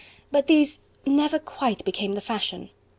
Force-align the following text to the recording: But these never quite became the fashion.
But 0.31 0.47
these 0.47 0.79
never 1.05 1.37
quite 1.37 1.85
became 1.85 2.13
the 2.13 2.21
fashion. 2.21 2.71